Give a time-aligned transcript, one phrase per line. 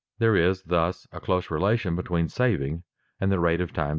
[0.17, 2.81] There is thus a close relation between saving
[3.19, 3.89] and the rate of time discount.